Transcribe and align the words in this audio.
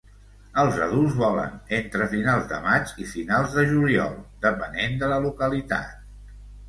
Els 0.61 0.77
adults 0.85 1.17
volen 1.17 1.59
entre 1.81 2.07
finals 2.15 2.47
de 2.53 2.59
maig 2.65 2.95
i 3.05 3.09
finals 3.11 3.53
de 3.59 3.67
juliol, 3.75 4.17
depenent 4.47 4.97
de 5.05 5.11
la 5.13 5.21
localitat. 5.27 5.93